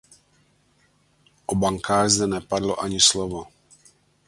O 1.47 1.55
bankách 1.61 2.07
zde 2.13 2.25
nepadlo 2.33 2.73
ani 2.85 2.99
slovo. 3.07 3.41